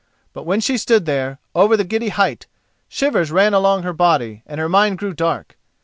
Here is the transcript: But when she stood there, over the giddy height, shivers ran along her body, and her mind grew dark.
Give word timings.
But 0.33 0.47
when 0.47 0.61
she 0.61 0.79
stood 0.79 1.05
there, 1.05 1.37
over 1.53 1.77
the 1.77 1.83
giddy 1.83 2.09
height, 2.09 2.47
shivers 2.89 3.29
ran 3.29 3.53
along 3.53 3.83
her 3.83 3.93
body, 3.93 4.41
and 4.47 4.59
her 4.59 4.67
mind 4.67 4.97
grew 4.97 5.13
dark. 5.13 5.57